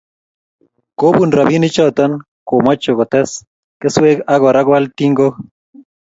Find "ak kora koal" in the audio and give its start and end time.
4.33-4.85